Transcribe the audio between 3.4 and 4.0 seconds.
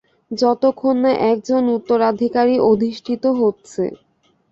হচ্ছে।